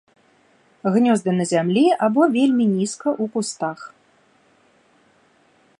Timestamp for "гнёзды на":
0.95-1.45